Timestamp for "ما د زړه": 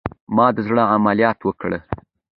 0.35-0.83